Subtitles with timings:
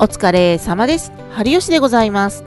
[0.00, 1.10] お疲れ様です。
[1.32, 2.44] 春吉でございます。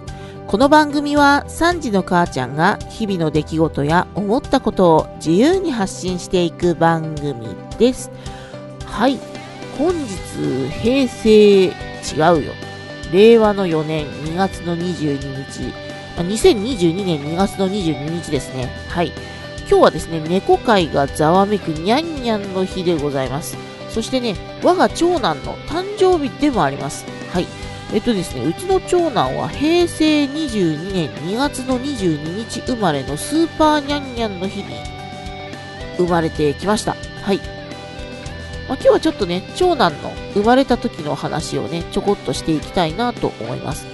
[0.47, 8.09] この番組は3時の母ちゃんが日々の出来事や思ったことを自由に発信していく番組です。
[8.85, 9.19] はい。
[9.77, 11.71] 本日、平成、違
[12.39, 12.53] うよ。
[13.11, 15.73] 令和の4年2月の22日、
[16.19, 18.69] 2022年2月の22日ですね。
[18.87, 19.11] はい。
[19.69, 23.57] 今日はですね、猫界がざわめくにゃんにゃんの日でございます。
[23.89, 27.05] そしてね、我が長男の誕生日でもあります。
[27.31, 27.47] はい。
[27.93, 34.75] えっとですね、うちの長男は平成22年2月の22日生まれのスーパーニャンニャンの日に
[35.97, 36.95] 生まれてきました。
[37.23, 37.37] はい。
[38.67, 43.85] まあ、今日はちょっとね、長男の生まれた時の話をね、ちょこっとしていきたいなと思います。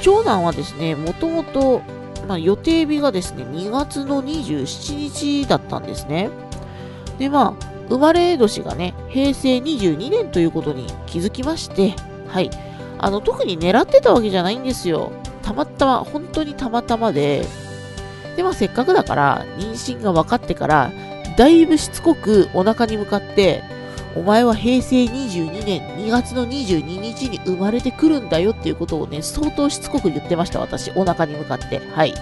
[0.00, 1.82] 長男はですね、もともと、
[2.26, 6.30] まあ、予定日がですね、2月の27日だったんですね。
[7.18, 11.94] で、まあ、生まれ年がね、平成22年ということに気づきまして、
[12.28, 12.50] はい。
[12.98, 15.12] あの、特に狙ってたわけじゃないんですよ。
[15.42, 17.46] たまたま、本当にたまたまで、
[18.36, 20.90] で、まあ、せっかくだから、妊娠が分かってから、
[21.36, 23.62] だいぶしつこくお腹に向かって、
[24.16, 30.90] お前は平成22年2月の22日に生まれてくるんだよっていうことをね、相当しつこく言ってました、私。
[30.96, 31.80] お腹に向かって。
[31.94, 32.14] はい。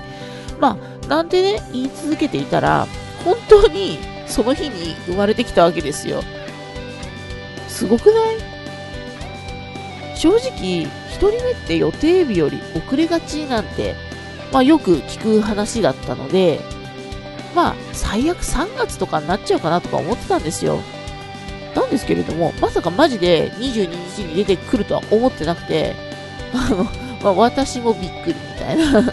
[0.61, 2.87] まあ、なんてね、言い続けていたら、
[3.25, 6.23] 本当にその日に生まれてきたわけですよ。
[7.69, 8.56] すごくない？
[10.17, 13.95] 正直、一人目って予定日より遅れがちなんて、
[14.53, 16.61] まあよく聞く話だったので、
[17.55, 20.81] まあ最悪3月とかになっちゃうかなとか思ってたんですよ。
[21.75, 25.95] なんですけれども、まさかマジで22日に出てくるとは思ってなくて、
[26.55, 26.85] あの、
[27.23, 29.13] まあ私もびっくりみたいな。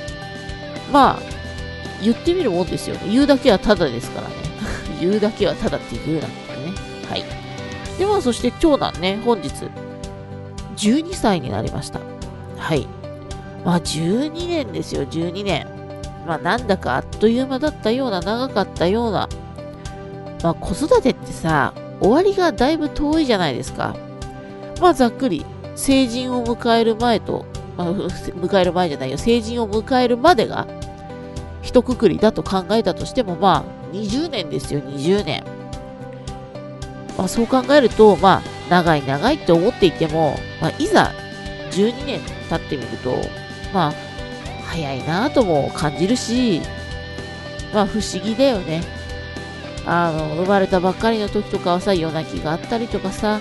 [0.92, 1.22] まあ、
[2.02, 3.10] 言ってみるもんですよね。
[3.10, 4.34] 言うだけはただですからね。
[5.00, 6.72] 言うだけはただって言うなんてね。
[7.08, 7.24] はい。
[7.98, 9.50] で、まあそして長男ね、本日、
[10.74, 12.00] 12歳になりました。
[12.58, 12.86] はい。
[13.64, 15.66] まあ12年ですよ、12年。
[16.26, 19.28] まあなんだかあっという間だったような、長かったような。
[20.42, 23.96] まあ子育てってさ、終わりがだいぶ遠いじゃないですか。
[24.80, 27.44] まあざっくり、成人を迎える前と、
[27.76, 30.66] まあ、 迎える前じゃないよ、成人を迎えるまでが、
[31.62, 35.44] 一括りだと考えたとしても、まあ20年ですよ、20年。
[37.16, 41.12] まあそう考えると、まあ長い長いって思っていても、まあ、いざ
[41.70, 43.16] 12年経ってみると、
[43.72, 43.94] まあ、
[44.64, 46.60] 早いなぁとも感じるし、
[47.72, 48.82] まあ不思議だよね。
[49.86, 53.40] あの、生まれたばっかりの時とかはさ、夜泣きがあったりとかさ、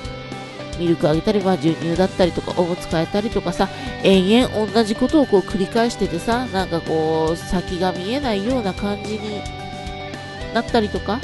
[0.79, 3.69] ミルクあげたり、まあ授乳だったりとか、おむつ替えたりとかさ、
[4.03, 9.41] 延々同じことをこう繰り返しててさ、なんかこう、先が見えないような感じに
[10.53, 11.19] なったりとか、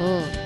[0.00, 0.41] うん。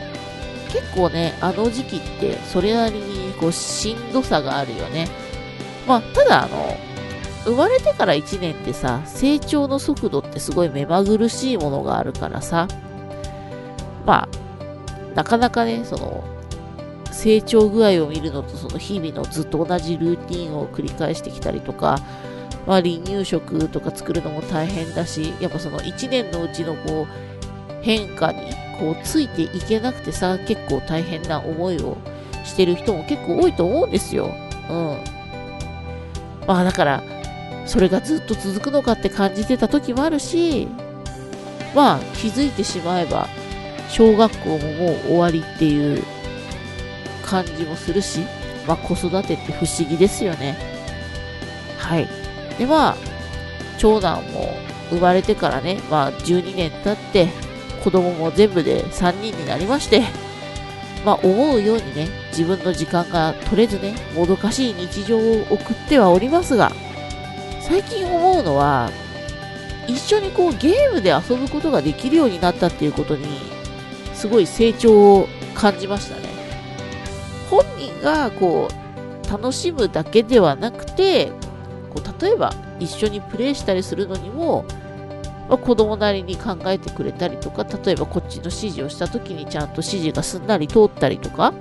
[0.72, 5.09] 結構ね、あの時期ってそれなりにこうしんどさがあるよね。
[5.87, 6.77] まあ、ただあの、
[7.44, 12.66] 生まれてから1年ってさ、成長の速度ってすごい目まぐるしいものがあるからさ、
[14.05, 16.25] まあ、なかなかね、その、
[17.12, 21.99] 成長具合を見るのとその日々のずっと同じルーティンを繰り返してきたりとか、
[22.66, 31.97] まあ、離乳食とか作るのも大変だし、やっぱその1年のうちのこう、変化にこうついていけなくてさ、結構大変な思いを
[32.44, 34.34] してる人も結構多いと思うんですよ。
[34.70, 34.98] うん。
[36.47, 37.03] まあだから、
[37.66, 40.69] それがずっと続くのかって感じてた時もあるし、
[41.75, 43.28] まあ気づいてしまえば、
[43.88, 46.03] 小学校ももう終わりっていう
[47.25, 48.20] 感じもするし、
[48.66, 50.56] まあ子育てって不思議ですよね。
[51.78, 52.08] はい。
[52.58, 52.97] でまあ、
[53.78, 54.54] 長男も
[54.91, 57.28] 生まれてからね、まあ12年経って、
[57.87, 60.03] 子供も全部で3人になりまして、
[61.05, 66.73] まあ思うようにね、自分の時間が取れずね、もどかしい日常を送ってはおりますが、
[67.61, 68.91] 最近思うのは、
[69.87, 73.29] 一緒にこうゲームで遊ぶことができるようになったっていうことに、
[74.15, 76.23] すごい成長を感じましたね。
[77.49, 81.27] 本人がこう、楽しむだけではなくて、
[81.94, 84.65] こう例えば一緒にプレイしたりするのにも、
[85.48, 91.54] まあ、子供なりに考えてくれたりとか、例えばこっちの指示をした時にちゃんと指示がすんなり通ったりとか、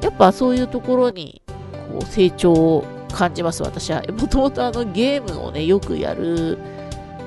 [0.00, 1.42] やっぱそういうところに
[1.90, 4.02] こう成長を感じます、私は。
[4.18, 6.58] もともとあのゲームをね、よくやる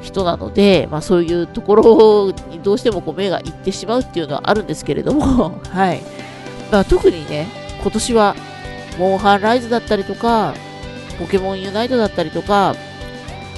[0.01, 6.01] 人なので、まあそういうところにどうしてもこう目がいってしまうっていうのはあるんですけれども、はい。
[6.71, 7.47] まあ、特にね、
[7.81, 8.35] 今年は、
[8.97, 10.53] モンハンライズだったりとか、
[11.17, 12.75] ポケモンユナイトだったりとか、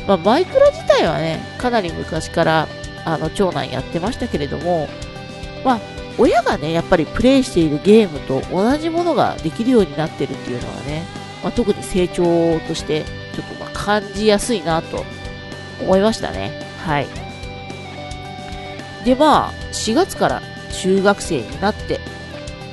[0.08, 2.68] まあ、マイクラ自体はね、かなり昔から、
[3.06, 4.88] あの、長男やってましたけれども、
[5.64, 5.80] まあ、
[6.18, 11.04] 親がね、やっぱりプレイしているゲームと同じものができるようになってるっていうのはね、
[11.44, 13.04] まあ、特に成長として
[13.34, 15.04] ちょっとま感じやすいなと
[15.82, 16.52] 思いましたね。
[16.86, 17.08] はい。
[19.06, 22.00] で、まあ、4月から中学生になって、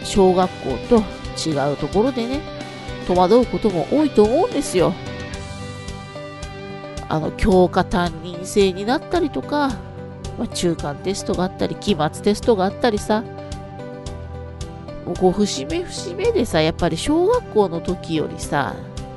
[0.05, 1.03] 小学校と
[1.49, 2.41] 違うところでね、
[3.07, 4.93] 戸惑うことも多いと思うんですよ。
[7.09, 9.69] あの、教科担任制になったりとか、
[10.39, 13.23] まあ、中間テストがあったり、期末テストがあったりさ、
[15.05, 18.75] もうこう節目節目でさ、やっぱり小学校の時よりさ、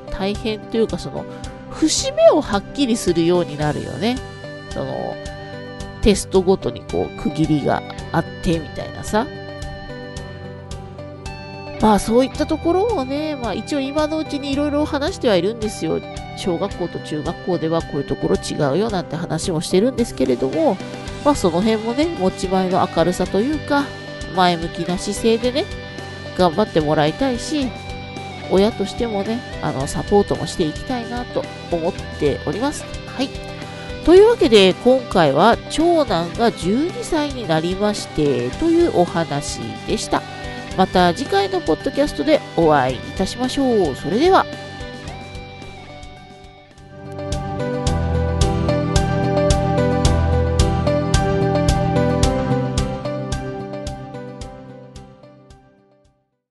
[0.09, 1.25] 大変というかその、
[1.69, 4.17] 節目をはっきりするようになるよね。
[4.69, 5.15] その、
[6.01, 9.27] テストごとにこう区切りがあってみたいなさ。
[11.81, 15.99] まあそういったところをね、まあ一応今のうちにいろいろ話してはいるんですよ。
[16.37, 20.77] 小学校と中学校ではこういうところ違うよなんて話もしてるんですけれども、
[21.23, 23.85] まあその辺もね、持ち前の明るさというか、
[24.35, 25.65] 前向きな姿勢でね、
[26.37, 27.67] 頑張ってもらいたいし、
[28.49, 32.83] 親としてもね、あの、サポートもしていきたいなと思っております。
[33.07, 33.29] はい。
[34.05, 40.21] というわけで、今回は長男が12歳になりまして、というお話でした。
[40.77, 43.95] また次回のポッドキャストでお会いいたしましょう。
[43.95, 44.45] それでは。